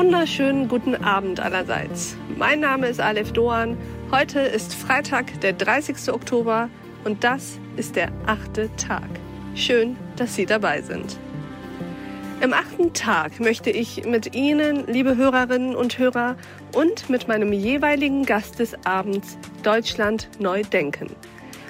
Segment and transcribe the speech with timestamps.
[0.00, 2.16] wunderschönen guten Abend allerseits.
[2.38, 3.76] Mein Name ist Aleph Doan.
[4.10, 6.10] Heute ist Freitag, der 30.
[6.10, 6.70] Oktober
[7.04, 9.10] und das ist der achte Tag.
[9.54, 11.18] Schön, dass Sie dabei sind.
[12.40, 16.36] Im achten Tag möchte ich mit Ihnen, liebe Hörerinnen und Hörer,
[16.74, 21.10] und mit meinem jeweiligen Gast des Abends Deutschland neu denken.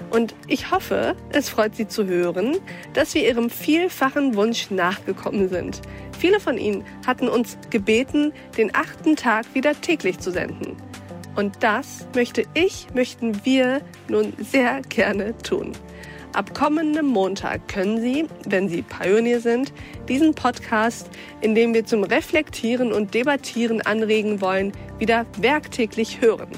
[0.09, 2.57] Und ich hoffe, es freut Sie zu hören,
[2.95, 5.83] dass wir Ihrem vielfachen Wunsch nachgekommen sind.
[6.19, 10.77] Viele von Ihnen hatten uns gebeten, den achten Tag wieder täglich zu senden.
[11.37, 15.73] Und das möchte ich, möchten wir nun sehr gerne tun.
[16.33, 19.73] Ab kommendem Montag können Sie, wenn Sie Pionier sind,
[20.09, 21.11] diesen Podcast,
[21.41, 26.51] in dem wir zum Reflektieren und Debattieren anregen wollen, wieder werktäglich hören.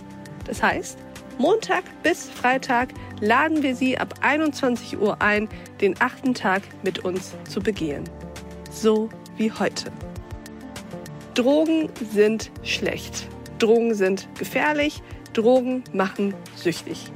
[0.46, 0.98] Das heißt,
[1.42, 5.48] Montag bis Freitag laden wir Sie ab 21 Uhr ein,
[5.80, 8.04] den achten Tag mit uns zu begehen.
[8.70, 9.90] So wie heute.
[11.34, 13.26] Drogen sind schlecht.
[13.58, 15.02] Drogen sind gefährlich.
[15.32, 17.10] Drogen machen süchtig.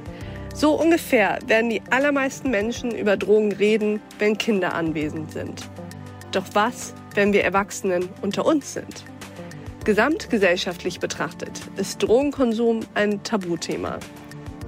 [0.53, 5.69] So ungefähr werden die allermeisten Menschen über Drogen reden, wenn Kinder anwesend sind.
[6.33, 9.05] Doch was, wenn wir Erwachsenen unter uns sind?
[9.85, 13.99] Gesamtgesellschaftlich betrachtet ist Drogenkonsum ein Tabuthema.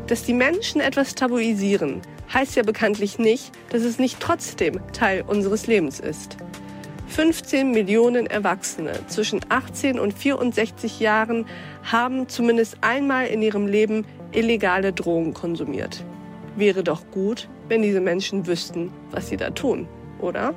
[0.10, 2.02] Dass die Menschen etwas tabuisieren,
[2.34, 6.36] heißt ja bekanntlich nicht, dass es nicht trotzdem Teil unseres Lebens ist.
[7.10, 11.46] 15 Millionen Erwachsene zwischen 18 und 64 Jahren
[11.84, 16.04] haben zumindest einmal in ihrem Leben illegale Drogen konsumiert.
[16.56, 19.88] Wäre doch gut, wenn diese Menschen wüssten, was sie da tun,
[20.20, 20.56] oder?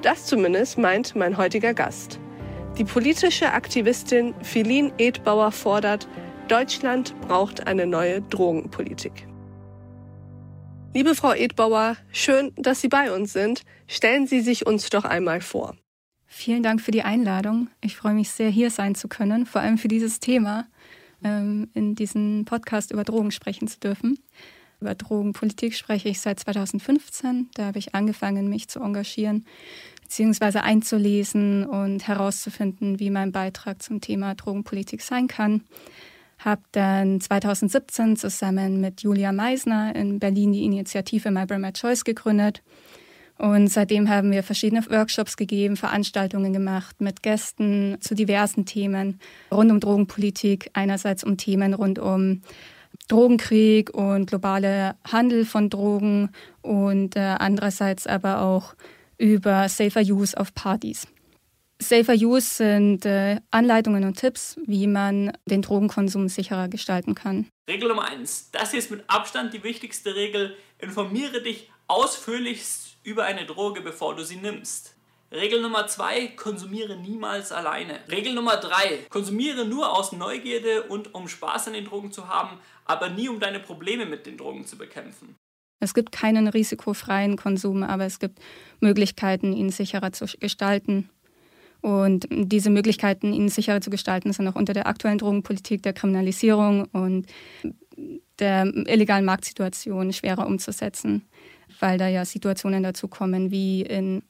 [0.00, 2.18] Das zumindest meint mein heutiger Gast.
[2.78, 6.08] Die politische Aktivistin Philin Edbauer fordert,
[6.48, 9.26] Deutschland braucht eine neue Drogenpolitik.
[10.94, 13.62] Liebe Frau Edbauer, schön, dass Sie bei uns sind.
[13.88, 15.76] Stellen Sie sich uns doch einmal vor.
[16.26, 17.68] Vielen Dank für die Einladung.
[17.80, 20.66] Ich freue mich sehr, hier sein zu können, vor allem für dieses Thema,
[21.24, 24.18] ähm, in diesem Podcast über Drogen sprechen zu dürfen.
[24.80, 27.50] Über Drogenpolitik spreche ich seit 2015.
[27.54, 29.44] Da habe ich angefangen, mich zu engagieren
[30.02, 35.62] beziehungsweise einzulesen und herauszufinden, wie mein Beitrag zum Thema Drogenpolitik sein kann.
[36.38, 42.04] Habe dann 2017 zusammen mit Julia Meisner in Berlin die Initiative My Brand My Choice
[42.04, 42.62] gegründet.
[43.38, 49.20] Und seitdem haben wir verschiedene Workshops gegeben, Veranstaltungen gemacht mit Gästen zu diversen Themen
[49.52, 50.70] rund um Drogenpolitik.
[50.72, 52.40] Einerseits um Themen rund um
[53.08, 56.30] Drogenkrieg und globale Handel von Drogen
[56.62, 58.74] und äh, andererseits aber auch
[59.18, 61.06] über Safer Use auf Partys.
[61.80, 67.46] Safer Use sind äh, Anleitungen und Tipps, wie man den Drogenkonsum sicherer gestalten kann.
[67.68, 70.56] Regel Nummer eins: Das hier ist mit Abstand die wichtigste Regel.
[70.78, 74.94] Informiere dich ausführlichst über eine Droge, bevor du sie nimmst.
[75.30, 78.00] Regel Nummer zwei: Konsumiere niemals alleine.
[78.10, 82.58] Regel Nummer drei: Konsumiere nur aus Neugierde und um Spaß an den Drogen zu haben,
[82.86, 85.36] aber nie um deine Probleme mit den Drogen zu bekämpfen.
[85.78, 88.38] Es gibt keinen risikofreien Konsum, aber es gibt
[88.80, 91.10] Möglichkeiten, ihn sicherer zu gestalten.
[91.86, 96.86] Und diese Möglichkeiten, ihn sicherer zu gestalten, sind auch unter der aktuellen Drogenpolitik, der Kriminalisierung
[96.86, 97.26] und
[98.40, 101.22] der illegalen Marktsituation schwerer umzusetzen,
[101.78, 104.22] weil da ja Situationen dazu kommen, wie in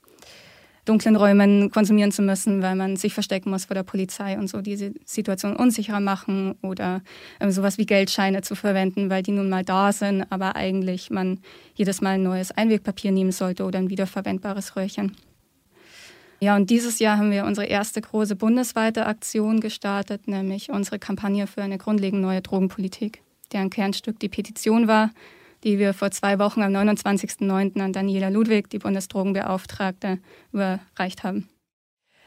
[0.85, 4.61] dunklen Räumen konsumieren zu müssen, weil man sich verstecken muss vor der Polizei und so
[4.61, 7.01] diese Situation unsicherer machen oder
[7.39, 11.41] äh, sowas wie Geldscheine zu verwenden, weil die nun mal da sind, aber eigentlich man
[11.75, 15.17] jedes Mal ein neues Einwegpapier nehmen sollte oder ein wiederverwendbares Röhrchen.
[16.41, 21.47] Ja, und dieses Jahr haben wir unsere erste große bundesweite Aktion gestartet, nämlich unsere Kampagne
[21.47, 25.11] für eine grundlegend neue Drogenpolitik, deren Kernstück die Petition war,
[25.65, 27.81] die wir vor zwei Wochen am 29.09.
[27.81, 30.19] an Daniela Ludwig, die Bundesdrogenbeauftragte,
[30.53, 31.49] überreicht haben.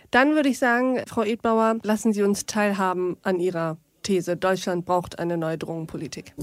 [0.09, 5.20] Dann würde ich sagen, Frau Edbauer, lassen Sie uns teilhaben an Ihrer These, Deutschland braucht
[5.20, 6.34] eine neue Drogenpolitik.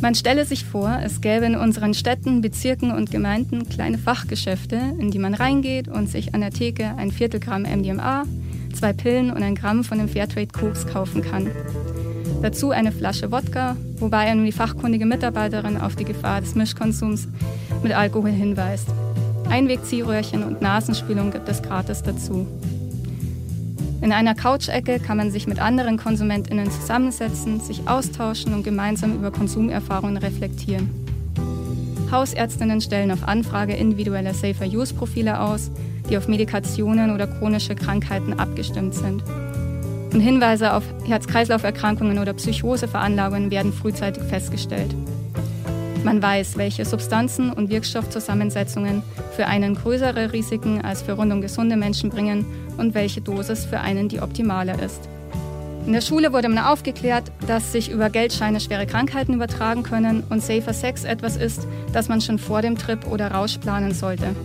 [0.00, 5.10] Man stelle sich vor, es gäbe in unseren Städten, Bezirken und Gemeinden kleine Fachgeschäfte, in
[5.10, 8.24] die man reingeht und sich an der Theke ein Viertelgramm MDMA,
[8.74, 11.50] zwei Pillen und ein Gramm von dem Fairtrade-Koks kaufen kann.
[12.42, 17.26] Dazu eine Flasche Wodka, wobei er nun die fachkundige Mitarbeiterin auf die Gefahr des Mischkonsums
[17.82, 18.88] mit Alkohol hinweist.
[19.50, 22.46] Einwegziehröhrchen und Nasenspülung gibt es gratis dazu.
[24.08, 29.30] In einer Couch-Ecke kann man sich mit anderen KonsumentInnen zusammensetzen, sich austauschen und gemeinsam über
[29.30, 30.88] Konsumerfahrungen reflektieren.
[32.10, 35.70] Hausärztinnen stellen auf Anfrage individuelle Safer-Use-Profile aus,
[36.08, 39.22] die auf Medikationen oder chronische Krankheiten abgestimmt sind.
[40.14, 44.94] Und Hinweise auf Herz-Kreislauf-Erkrankungen oder Psychoseveranlagungen werden frühzeitig festgestellt.
[46.04, 49.02] Man weiß, welche Substanzen und Wirkstoffzusammensetzungen
[49.36, 52.46] für einen größere Risiken als für rundum gesunde Menschen bringen
[52.76, 55.08] und welche Dosis für einen die optimale ist.
[55.86, 60.42] In der Schule wurde man aufgeklärt, dass sich über Geldscheine schwere Krankheiten übertragen können und
[60.42, 64.36] Safer Sex etwas ist, das man schon vor dem Trip oder Rausch planen sollte.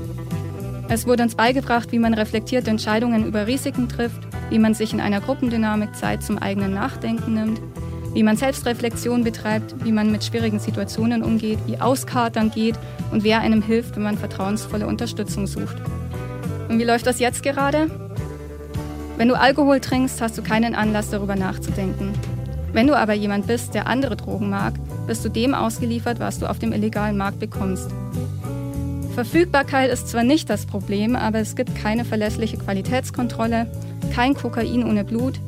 [0.89, 5.01] Es wurde uns beigebracht, wie man reflektierte Entscheidungen über Risiken trifft, wie man sich in
[5.01, 7.61] einer Gruppendynamik Zeit zum eigenen Nachdenken nimmt,
[8.13, 12.75] wie man Selbstreflexion betreibt, wie man mit schwierigen Situationen umgeht, wie Auskatern geht
[13.11, 15.77] und wer einem hilft, wenn man vertrauensvolle Unterstützung sucht.
[16.69, 17.89] Und wie läuft das jetzt gerade?
[19.17, 22.13] Wenn du Alkohol trinkst, hast du keinen Anlass darüber nachzudenken.
[22.71, 24.73] Wenn du aber jemand bist, der andere Drogen mag,
[25.05, 27.89] bist du dem ausgeliefert, was du auf dem illegalen Markt bekommst.
[29.13, 33.67] Verfügbarkeit ist zwar nicht das Problem, aber es gibt keine verlässliche Qualitätskontrolle,
[34.15, 35.39] kein Kokain ohne Blut,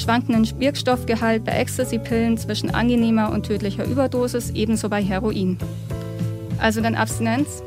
[0.00, 5.58] schwankenden Wirkstoffgehalt bei Ecstasy-Pillen zwischen angenehmer und tödlicher Überdosis, ebenso bei Heroin.
[6.58, 7.62] Also dann Abstinenz,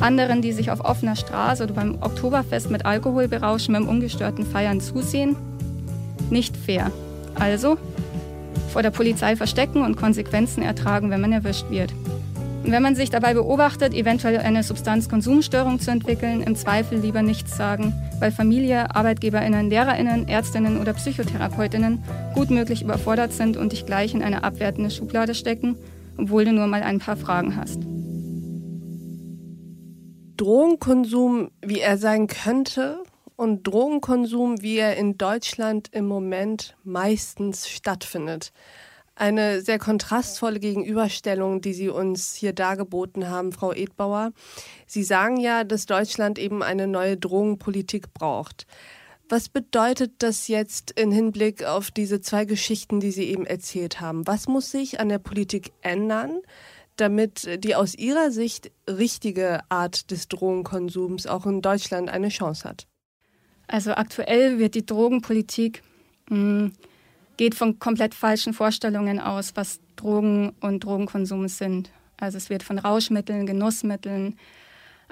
[0.00, 4.80] anderen, die sich auf offener Straße oder beim Oktoberfest mit Alkohol berauschen, beim ungestörten Feiern
[4.80, 5.36] zusehen?
[6.30, 6.90] Nicht fair.
[7.34, 7.76] Also
[8.72, 11.92] vor der Polizei verstecken und Konsequenzen ertragen, wenn man erwischt wird.
[12.64, 17.92] Wenn man sich dabei beobachtet, eventuell eine Substanzkonsumstörung zu entwickeln, im Zweifel lieber nichts sagen,
[18.20, 22.02] weil Familie, ArbeitgeberInnen, LehrerInnen, ÄrztInnen oder PsychotherapeutInnen
[22.34, 25.76] gut möglich überfordert sind und dich gleich in eine abwertende Schublade stecken,
[26.16, 27.80] obwohl du nur mal ein paar Fragen hast.
[30.36, 33.02] Drogenkonsum, wie er sein könnte,
[33.36, 38.52] und Drogenkonsum, wie er in Deutschland im Moment meistens stattfindet.
[39.22, 44.32] Eine sehr kontrastvolle Gegenüberstellung, die Sie uns hier dargeboten haben, Frau Edbauer.
[44.88, 48.66] Sie sagen ja, dass Deutschland eben eine neue Drogenpolitik braucht.
[49.28, 54.26] Was bedeutet das jetzt im Hinblick auf diese zwei Geschichten, die Sie eben erzählt haben?
[54.26, 56.40] Was muss sich an der Politik ändern,
[56.96, 62.88] damit die aus Ihrer Sicht richtige Art des Drogenkonsums auch in Deutschland eine Chance hat?
[63.68, 65.84] Also aktuell wird die Drogenpolitik
[66.28, 66.72] mh, hm,
[67.42, 71.90] geht von komplett falschen Vorstellungen aus, was Drogen und Drogenkonsum sind.
[72.16, 74.36] Also es wird von Rauschmitteln, Genussmitteln,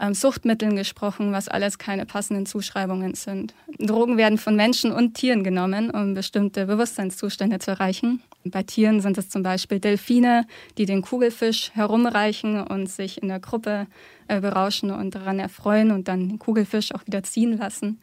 [0.01, 3.53] ähm, Suchtmitteln gesprochen, was alles keine passenden Zuschreibungen sind.
[3.81, 8.23] Drogen werden von Menschen und Tieren genommen, um bestimmte Bewusstseinszustände zu erreichen.
[8.45, 10.47] Bei Tieren sind es zum Beispiel Delfine,
[10.79, 13.89] die den Kugelfisch herumreichen und sich in der Gruppe
[14.29, 17.99] äh, berauschen und daran erfreuen und dann den Kugelfisch auch wieder ziehen lassen.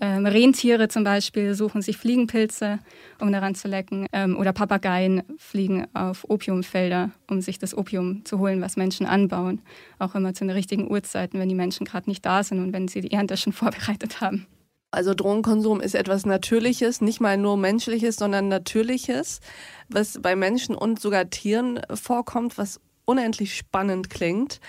[0.00, 2.78] Ähm, Rentiere zum Beispiel suchen sich Fliegenpilze,
[3.20, 4.06] um daran zu lecken.
[4.12, 9.60] Ähm, oder Papageien fliegen auf Opiumfelder, um sich das Opium zu holen, was Menschen anbauen.
[9.98, 12.88] Auch immer zu den richtigen Uhrzeiten, wenn die Menschen gerade nicht da sind und wenn
[12.88, 14.46] sie die Ernte schon vorbereitet haben.
[14.92, 19.40] Also Drogenkonsum ist etwas Natürliches, nicht mal nur Menschliches, sondern Natürliches,
[19.88, 24.60] was bei Menschen und sogar Tieren vorkommt, was unendlich spannend klingt.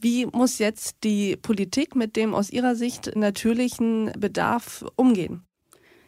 [0.00, 5.42] Wie muss jetzt die Politik mit dem aus Ihrer Sicht natürlichen Bedarf umgehen?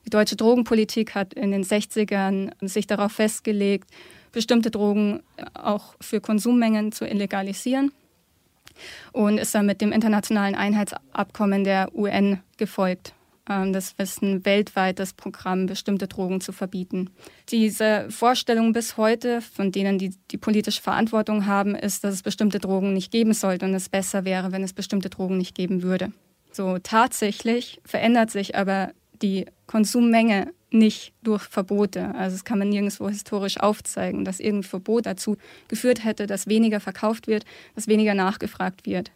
[0.06, 3.90] Die deutsche Drogenpolitik hat in den 60ern sich darauf festgelegt,
[4.32, 5.22] bestimmte Drogen
[5.54, 7.92] auch für Konsummengen zu illegalisieren
[9.12, 13.13] und ist dann mit dem internationalen Einheitsabkommen der UN gefolgt.
[13.48, 17.10] Ähm, das ist ein weltweites Programm, bestimmte Drogen zu verbieten.
[17.50, 22.58] Diese Vorstellung bis heute, von denen die die politische Verantwortung haben, ist, dass es bestimmte
[22.58, 26.12] Drogen nicht geben sollte und es besser wäre, wenn es bestimmte Drogen nicht geben würde.
[26.52, 28.92] So tatsächlich verändert sich aber
[29.22, 32.14] die Konsummenge nicht durch Verbote.
[32.14, 35.36] Also das kann man nirgendwo historisch aufzeigen, dass irgendein Verbot dazu
[35.68, 39.12] geführt hätte, dass weniger verkauft wird, dass weniger nachgefragt wird.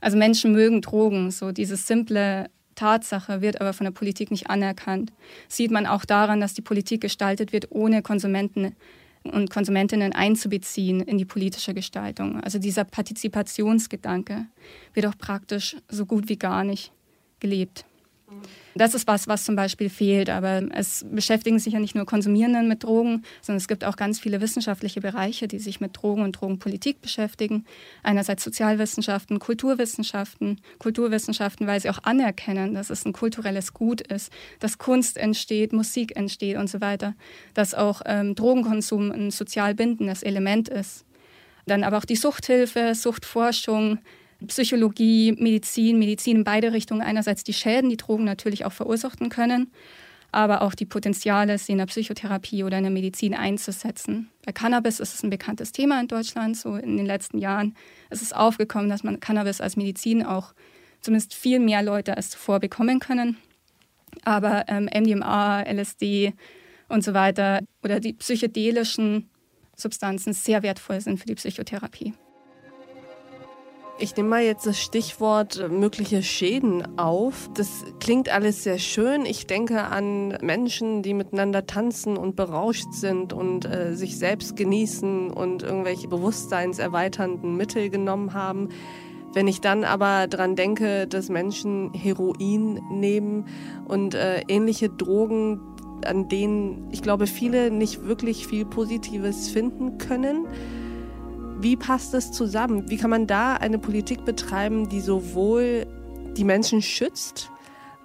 [0.00, 5.12] Also Menschen mögen Drogen, so dieses simple Tatsache wird aber von der Politik nicht anerkannt.
[5.48, 8.74] Sieht man auch daran, dass die Politik gestaltet wird, ohne Konsumenten
[9.22, 12.40] und Konsumentinnen einzubeziehen in die politische Gestaltung.
[12.40, 14.46] Also dieser Partizipationsgedanke
[14.94, 16.90] wird auch praktisch so gut wie gar nicht
[17.38, 17.84] gelebt.
[18.74, 20.30] Das ist was, was zum Beispiel fehlt.
[20.30, 24.20] Aber es beschäftigen sich ja nicht nur Konsumierenden mit Drogen, sondern es gibt auch ganz
[24.20, 27.64] viele wissenschaftliche Bereiche, die sich mit Drogen und Drogenpolitik beschäftigen.
[28.02, 34.78] Einerseits Sozialwissenschaften, Kulturwissenschaften, Kulturwissenschaften, weil sie auch anerkennen, dass es ein kulturelles Gut ist, dass
[34.78, 37.14] Kunst entsteht, Musik entsteht und so weiter,
[37.54, 41.04] dass auch ähm, Drogenkonsum ein sozial bindendes Element ist.
[41.66, 43.98] Dann aber auch die Suchthilfe, Suchtforschung,
[44.46, 47.02] Psychologie, Medizin, Medizin in beide Richtungen.
[47.02, 49.70] Einerseits die Schäden, die Drogen natürlich auch verursachen können,
[50.32, 54.30] aber auch die Potenziale, sie in der Psychotherapie oder in der Medizin einzusetzen.
[54.44, 56.56] Bei Cannabis ist es ein bekanntes Thema in Deutschland.
[56.56, 57.74] So in den letzten Jahren
[58.10, 60.54] ist es aufgekommen, dass man Cannabis als Medizin auch
[61.00, 63.36] zumindest viel mehr Leute als zuvor bekommen können.
[64.24, 66.34] Aber ähm, MDMA, LSD
[66.88, 69.30] und so weiter oder die psychedelischen
[69.76, 72.12] Substanzen sehr wertvoll sind für die Psychotherapie.
[74.02, 77.50] Ich nehme mal jetzt das Stichwort äh, mögliche Schäden auf.
[77.52, 79.26] Das klingt alles sehr schön.
[79.26, 85.30] Ich denke an Menschen, die miteinander tanzen und berauscht sind und äh, sich selbst genießen
[85.30, 88.70] und irgendwelche bewusstseinserweiternden Mittel genommen haben.
[89.34, 93.44] Wenn ich dann aber daran denke, dass Menschen Heroin nehmen
[93.86, 95.60] und äh, ähnliche Drogen,
[96.06, 100.46] an denen ich glaube viele nicht wirklich viel Positives finden können,
[101.62, 102.88] wie passt das zusammen?
[102.88, 105.86] Wie kann man da eine Politik betreiben, die sowohl
[106.36, 107.50] die Menschen schützt,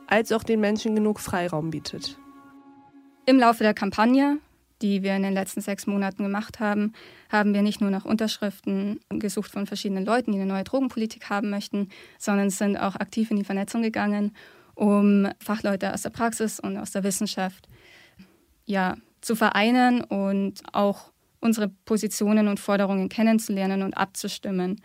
[0.08, 2.18] als auch den Menschen genug Freiraum bietet?
[3.26, 4.40] Im Laufe der Kampagne,
[4.82, 6.94] die wir in den letzten sechs Monaten gemacht haben,
[7.32, 11.50] haben wir nicht nur nach Unterschriften gesucht von verschiedenen Leuten, die eine neue Drogenpolitik haben
[11.50, 14.36] möchten, sondern sind auch aktiv in die Vernetzung gegangen,
[14.76, 17.68] um Fachleute aus der Praxis und aus der Wissenschaft
[18.66, 24.82] ja, zu vereinen und auch unsere Positionen und Forderungen kennenzulernen und abzustimmen.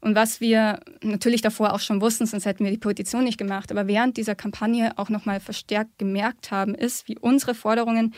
[0.00, 3.70] Und was wir natürlich davor auch schon wussten, sonst hätten wir die Petition nicht gemacht,
[3.70, 8.14] aber während dieser Kampagne auch nochmal verstärkt gemerkt haben, ist, wie unsere Forderungen,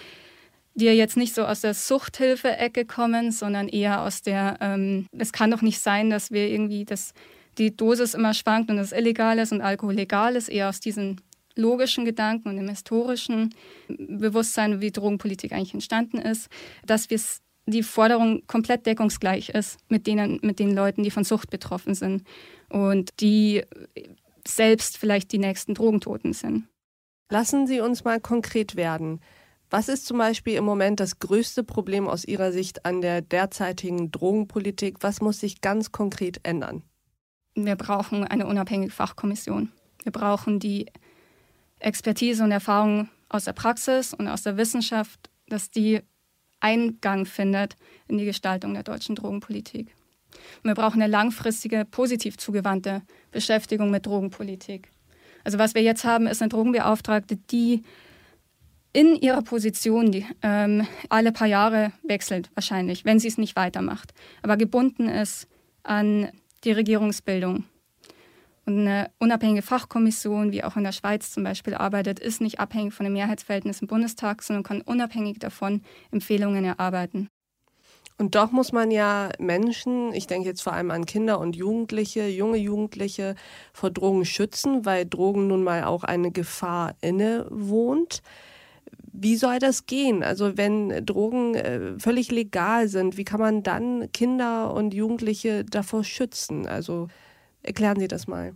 [0.75, 5.33] die ja jetzt nicht so aus der Suchthilfe-Ecke kommen, sondern eher aus der, ähm, es
[5.33, 7.15] kann doch nicht sein, dass wir irgendwie, dass
[7.59, 11.21] die Dosis immer schwankt und das illegal ist und Alkohol legal ist, eher aus diesen
[11.57, 13.55] logischen Gedanken und dem historischen
[13.89, 16.49] Bewusstsein, wie Drogenpolitik eigentlich entstanden ist,
[16.87, 17.21] dass wir
[17.67, 22.25] die Forderung komplett deckungsgleich ist mit, denen, mit den Leuten, die von Sucht betroffen sind
[22.69, 23.63] und die
[24.47, 26.65] selbst vielleicht die nächsten Drogentoten sind.
[27.31, 29.21] Lassen Sie uns mal konkret werden.
[29.71, 34.11] Was ist zum Beispiel im Moment das größte Problem aus Ihrer Sicht an der derzeitigen
[34.11, 34.99] Drogenpolitik?
[35.01, 36.83] Was muss sich ganz konkret ändern?
[37.55, 39.73] Wir brauchen eine unabhängige Fachkommission.
[40.03, 40.87] Wir brauchen die
[41.83, 46.01] Expertise und Erfahrung aus der Praxis und aus der Wissenschaft, dass die
[46.61, 47.77] Eingang findet
[48.09, 49.95] in die Gestaltung der deutschen Drogenpolitik.
[50.63, 54.91] Und wir brauchen eine langfristige, positiv zugewandte Beschäftigung mit Drogenpolitik.
[55.45, 57.83] Also was wir jetzt haben, ist eine Drogenbeauftragte, die
[58.93, 64.13] in ihrer Position die, ähm, alle paar Jahre wechselt, wahrscheinlich, wenn sie es nicht weitermacht,
[64.43, 65.49] aber gebunden ist
[65.83, 66.29] an
[66.65, 67.65] die Regierungsbildung
[68.65, 72.95] und eine unabhängige Fachkommission, wie auch in der Schweiz zum Beispiel arbeitet, ist nicht abhängig
[72.95, 77.29] von dem Mehrheitsverhältnis im Bundestag, sondern kann unabhängig davon Empfehlungen erarbeiten.
[78.19, 82.29] Und doch muss man ja Menschen, ich denke jetzt vor allem an Kinder und Jugendliche,
[82.29, 83.35] junge Jugendliche,
[83.73, 88.23] vor Drogen schützen, weil Drogen nun mal auch eine Gefahr inne wohnt.
[89.13, 90.23] Wie soll das gehen?
[90.23, 96.05] Also wenn Drogen äh, völlig legal sind, wie kann man dann Kinder und Jugendliche davor
[96.05, 96.69] schützen?
[96.69, 97.09] Also
[97.63, 98.55] Erklären Sie das mal.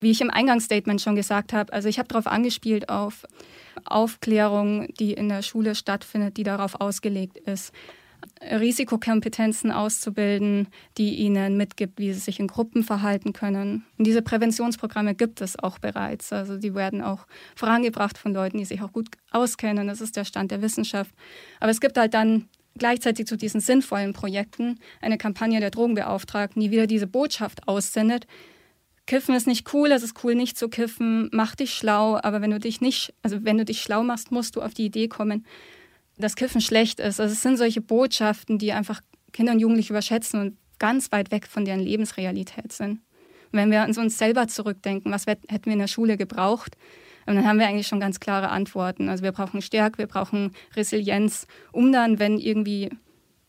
[0.00, 3.26] Wie ich im Eingangsstatement schon gesagt habe, also ich habe darauf angespielt auf
[3.84, 7.72] Aufklärung, die in der Schule stattfindet, die darauf ausgelegt ist.
[8.40, 13.84] Risikokompetenzen auszubilden, die ihnen mitgibt, wie sie sich in Gruppen verhalten können.
[13.96, 16.32] Und diese Präventionsprogramme gibt es auch bereits.
[16.32, 19.88] Also die werden auch vorangebracht von Leuten, die sich auch gut auskennen.
[19.88, 21.12] Das ist der Stand der Wissenschaft.
[21.60, 26.70] Aber es gibt halt dann gleichzeitig zu diesen sinnvollen Projekten eine Kampagne der Drogenbeauftragten, die
[26.70, 28.26] wieder diese Botschaft aussendet.
[29.06, 32.50] Kiffen ist nicht cool, es ist cool, nicht zu kiffen, mach dich schlau, aber wenn
[32.50, 35.46] du dich nicht, also wenn du dich schlau machst, musst du auf die Idee kommen,
[36.18, 37.20] dass Kiffen schlecht ist.
[37.20, 39.00] Also es sind solche Botschaften, die einfach
[39.32, 43.00] Kinder und Jugendliche überschätzen und ganz weit weg von deren Lebensrealität sind.
[43.50, 46.76] Und wenn wir an uns selber zurückdenken, was hätten wir in der Schule gebraucht,
[47.34, 49.08] dann haben wir eigentlich schon ganz klare Antworten.
[49.08, 52.90] Also wir brauchen Stärke, wir brauchen Resilienz, um dann, wenn irgendwie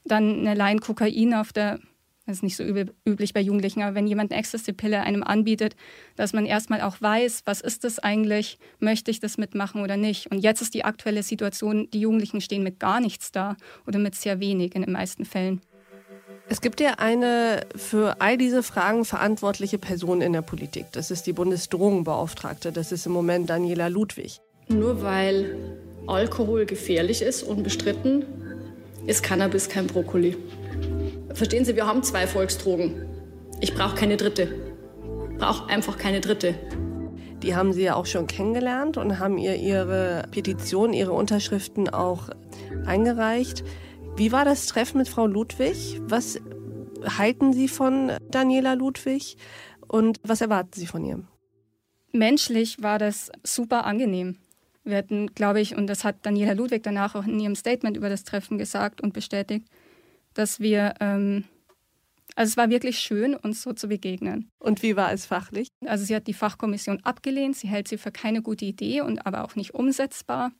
[0.05, 1.79] dann eine Line Kokain auf der,
[2.25, 5.75] das ist nicht so üblich bei Jugendlichen, aber wenn jemand eine Ecstasy-Pille einem anbietet,
[6.15, 10.31] dass man erstmal auch weiß, was ist das eigentlich, möchte ich das mitmachen oder nicht.
[10.31, 13.55] Und jetzt ist die aktuelle Situation, die Jugendlichen stehen mit gar nichts da
[13.87, 15.61] oder mit sehr wenig in den meisten Fällen.
[16.51, 20.87] Es gibt ja eine für all diese Fragen verantwortliche Person in der Politik.
[20.93, 22.71] Das ist die Bundesdrogenbeauftragte.
[22.71, 24.41] Das ist im Moment Daniela Ludwig.
[24.67, 25.55] Nur weil
[26.07, 28.25] Alkohol gefährlich ist, unbestritten,
[29.05, 30.37] ist Cannabis kein Brokkoli.
[31.35, 33.05] Verstehen Sie, wir haben zwei Volksdrogen.
[33.61, 34.47] Ich brauche keine dritte.
[35.37, 36.55] Brauche einfach keine dritte.
[37.43, 42.29] Die haben Sie ja auch schon kennengelernt und haben ihr ihre Petition, ihre Unterschriften auch
[42.87, 43.63] eingereicht.
[44.19, 46.01] Wie war das Treffen mit Frau Ludwig?
[46.01, 46.41] Was
[47.17, 49.37] halten Sie von Daniela Ludwig
[49.87, 51.25] und was erwarten Sie von ihr?
[52.11, 54.35] Menschlich war das super angenehm.
[54.83, 58.09] Wir hatten, glaube ich, und das hat Daniela Ludwig danach auch in ihrem Statement über
[58.09, 59.65] das Treffen gesagt und bestätigt,
[60.33, 61.45] dass wir, ähm,
[62.35, 64.49] also es war wirklich schön, uns so zu begegnen.
[64.59, 65.69] Und wie war es fachlich?
[65.85, 69.45] Also sie hat die Fachkommission abgelehnt, sie hält sie für keine gute Idee und aber
[69.45, 70.51] auch nicht umsetzbar.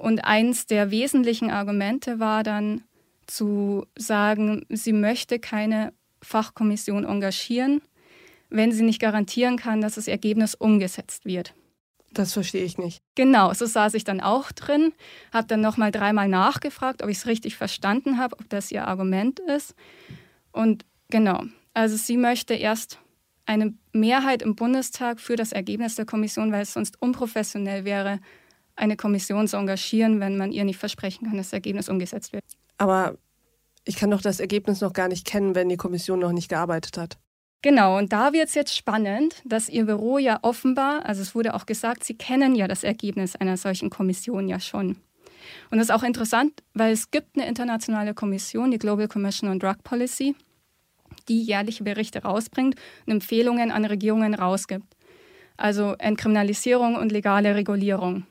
[0.00, 2.84] Und eins der wesentlichen Argumente war dann,
[3.26, 5.92] zu sagen, sie möchte keine
[6.22, 7.82] Fachkommission engagieren,
[8.48, 11.54] wenn sie nicht garantieren kann, dass das Ergebnis umgesetzt wird.
[12.12, 13.02] Das verstehe ich nicht.
[13.14, 14.94] Genau, so saß ich dann auch drin,
[15.32, 19.38] habe dann nochmal dreimal nachgefragt, ob ich es richtig verstanden habe, ob das ihr Argument
[19.38, 19.74] ist.
[20.50, 22.98] Und genau, also sie möchte erst
[23.44, 28.18] eine Mehrheit im Bundestag für das Ergebnis der Kommission, weil es sonst unprofessionell wäre,
[28.80, 32.44] eine Kommission zu engagieren, wenn man ihr nicht versprechen kann, dass das Ergebnis umgesetzt wird.
[32.78, 33.16] Aber
[33.84, 36.96] ich kann doch das Ergebnis noch gar nicht kennen, wenn die Kommission noch nicht gearbeitet
[36.96, 37.18] hat.
[37.62, 41.52] Genau, und da wird es jetzt spannend, dass Ihr Büro ja offenbar, also es wurde
[41.54, 44.96] auch gesagt, Sie kennen ja das Ergebnis einer solchen Kommission ja schon.
[45.70, 49.58] Und das ist auch interessant, weil es gibt eine internationale Kommission, die Global Commission on
[49.58, 50.34] Drug Policy,
[51.28, 54.96] die jährliche Berichte rausbringt und Empfehlungen an Regierungen rausgibt.
[55.58, 58.24] Also Entkriminalisierung und legale Regulierung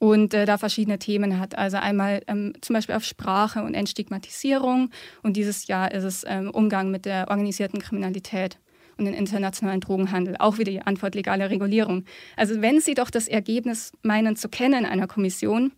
[0.00, 1.56] und äh, da verschiedene Themen hat.
[1.56, 4.90] Also einmal ähm, zum Beispiel auf Sprache und Entstigmatisierung
[5.22, 8.58] und dieses Jahr ist es ähm, Umgang mit der organisierten Kriminalität
[8.96, 10.36] und den internationalen Drogenhandel.
[10.38, 12.04] Auch wieder die Antwort legale Regulierung.
[12.34, 15.70] Also wenn Sie doch das Ergebnis meinen zu kennen einer Kommission,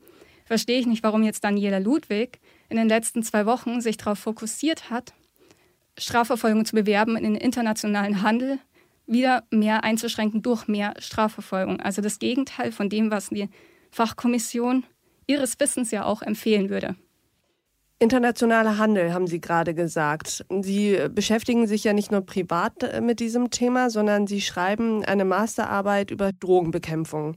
[0.45, 2.39] verstehe ich nicht, warum jetzt Daniela Ludwig
[2.69, 5.15] in den letzten zwei Wochen sich darauf fokussiert hat,
[5.99, 8.61] Strafverfolgung zu bewerben in den internationalen Handel
[9.09, 11.81] wieder mehr einzuschränken durch mehr Strafverfolgung.
[11.81, 13.49] Also das Gegenteil von dem, was die
[13.93, 14.85] Fachkommission
[15.27, 16.97] ihres Wissens ja auch empfehlen würde.
[18.01, 20.45] Internationaler Handel, haben Sie gerade gesagt.
[20.61, 25.25] Sie beschäftigen sich ja nicht nur privat äh, mit diesem Thema, sondern Sie schreiben eine
[25.25, 27.37] Masterarbeit über Drogenbekämpfung.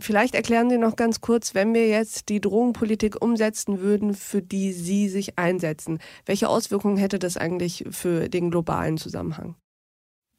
[0.00, 4.72] Vielleicht erklären Sie noch ganz kurz, wenn wir jetzt die Drogenpolitik umsetzen würden, für die
[4.72, 5.98] Sie sich einsetzen.
[6.24, 9.56] Welche Auswirkungen hätte das eigentlich für den globalen Zusammenhang?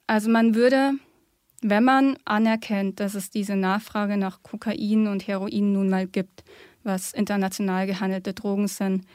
[0.07, 0.93] Also man würde
[1.61, 6.43] wenn man anerkennt, dass es diese Nachfrage nach Kokain und Heroin nun mal gibt,
[6.83, 9.05] was international gehandelte Drogen sind,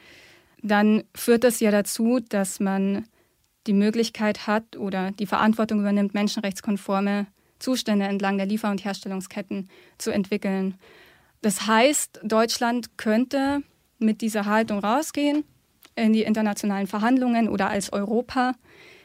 [0.61, 3.05] dann führt das ja dazu, dass man
[3.67, 7.27] die Möglichkeit hat oder die Verantwortung übernimmt, menschenrechtskonforme
[7.59, 10.75] Zustände entlang der Liefer- und Herstellungsketten zu entwickeln.
[11.41, 13.63] Das heißt, Deutschland könnte
[13.97, 15.43] mit dieser Haltung rausgehen
[15.95, 18.53] in die internationalen Verhandlungen oder als Europa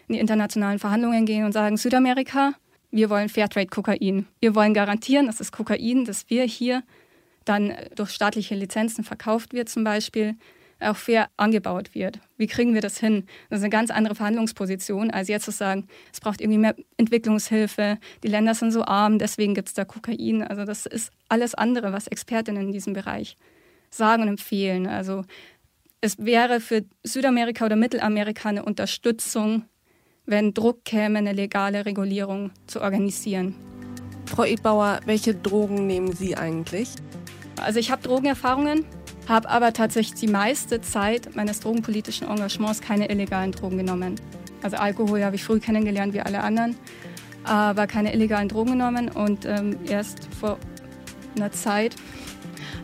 [0.09, 2.55] in die internationalen Verhandlungen gehen und sagen, Südamerika,
[2.91, 4.27] wir wollen Fairtrade-Kokain.
[4.41, 6.83] Wir wollen garantieren, dass das Kokain, das wir hier
[7.45, 10.37] dann durch staatliche Lizenzen verkauft wird zum Beispiel,
[10.81, 12.21] auch fair angebaut wird.
[12.37, 13.27] Wie kriegen wir das hin?
[13.51, 17.99] Das ist eine ganz andere Verhandlungsposition, als jetzt zu sagen, es braucht irgendwie mehr Entwicklungshilfe,
[18.23, 20.43] die Länder sind so arm, deswegen gibt es da Kokain.
[20.43, 23.37] Also das ist alles andere, was Expertinnen in diesem Bereich
[23.91, 24.87] sagen und empfehlen.
[24.87, 25.25] Also
[26.01, 29.65] es wäre für Südamerika oder Mittelamerika eine Unterstützung
[30.31, 33.57] wenn Druck käme, eine legale Regulierung zu organisieren.
[34.27, 36.91] Frau Edbauer, welche Drogen nehmen Sie eigentlich?
[37.61, 38.85] Also ich habe Drogenerfahrungen,
[39.29, 44.15] habe aber tatsächlich die meiste Zeit meines drogenpolitischen Engagements keine illegalen Drogen genommen.
[44.63, 46.77] Also Alkohol habe ich früh kennengelernt wie alle anderen,
[47.43, 50.59] aber keine illegalen Drogen genommen und ähm, erst vor
[51.37, 51.97] einer Zeit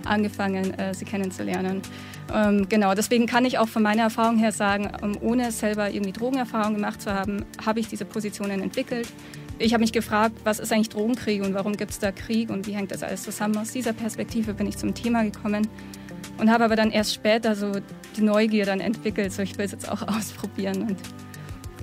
[0.05, 1.81] angefangen, äh, sie kennenzulernen.
[2.33, 6.13] Ähm, genau, deswegen kann ich auch von meiner Erfahrung her sagen, ähm, ohne selber irgendwie
[6.13, 9.09] Drogenerfahrung gemacht zu haben, habe ich diese Positionen entwickelt.
[9.59, 12.67] Ich habe mich gefragt, was ist eigentlich Drogenkrieg und warum gibt es da Krieg und
[12.67, 13.57] wie hängt das alles zusammen.
[13.57, 15.67] Aus dieser Perspektive bin ich zum Thema gekommen
[16.39, 17.73] und habe aber dann erst später so
[18.17, 20.83] die Neugier dann entwickelt, so ich will es jetzt auch ausprobieren.
[20.83, 20.99] Und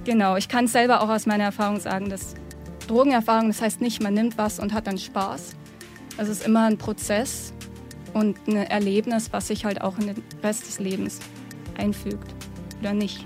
[0.03, 2.35] genau, ich kann selber auch aus meiner Erfahrung sagen, dass
[2.87, 5.55] Drogenerfahrung, das heißt nicht, man nimmt was und hat dann Spaß.
[6.17, 7.53] Es ist immer ein Prozess
[8.13, 11.19] und ein Erlebnis, was sich halt auch in den Rest des Lebens
[11.77, 12.33] einfügt
[12.79, 13.25] oder nicht.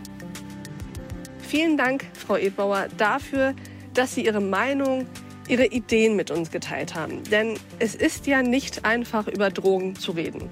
[1.40, 3.54] Vielen Dank, Frau Edbauer, dafür,
[3.94, 5.06] dass Sie Ihre Meinung,
[5.48, 7.24] Ihre Ideen mit uns geteilt haben.
[7.32, 10.50] Denn es ist ja nicht einfach, über Drogen zu reden.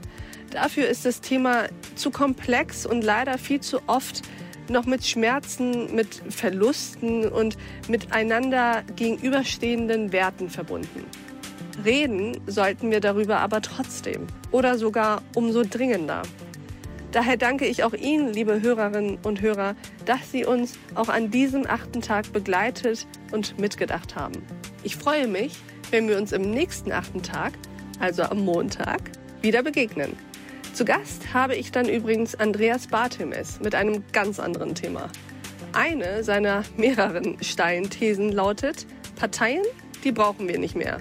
[0.52, 4.22] Dafür ist das Thema zu komplex und leider viel zu oft
[4.70, 11.06] noch mit Schmerzen, mit Verlusten und miteinander gegenüberstehenden Werten verbunden.
[11.84, 16.22] Reden sollten wir darüber aber trotzdem oder sogar umso dringender.
[17.12, 21.66] Daher danke ich auch Ihnen, liebe Hörerinnen und Hörer, dass Sie uns auch an diesem
[21.66, 24.34] achten Tag begleitet und mitgedacht haben.
[24.84, 25.58] Ich freue mich,
[25.92, 27.54] wenn wir uns im nächsten achten Tag,
[28.00, 29.00] also am Montag,
[29.42, 30.18] wieder begegnen.
[30.74, 35.10] Zu Gast habe ich dann übrigens Andreas Bartemes mit einem ganz anderen Thema.
[35.72, 38.86] Eine seiner mehreren steilen Thesen lautet,
[39.16, 39.64] Parteien,
[40.04, 41.00] die brauchen wir nicht mehr.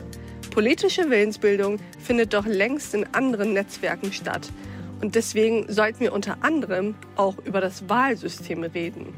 [0.54, 4.52] Politische Willensbildung findet doch längst in anderen Netzwerken statt.
[5.00, 9.12] Und deswegen sollten wir unter anderem auch über das Wahlsystem reden.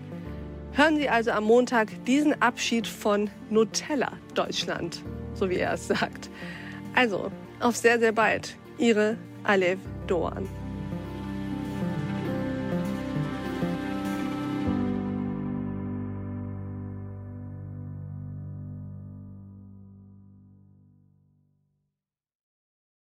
[0.73, 5.03] Hören Sie also am Montag diesen Abschied von Nutella Deutschland,
[5.35, 6.31] so wie er es sagt.
[6.95, 8.57] Also, auf sehr, sehr bald.
[8.79, 10.49] Ihre Alev Doan.